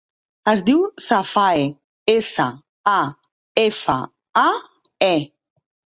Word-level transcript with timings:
Es 0.51 0.61
diu 0.69 0.79
Safae: 1.07 1.67
essa, 2.15 2.47
a, 2.95 2.97
efa, 3.67 3.99
a, 4.45 4.47
e. 5.11 5.15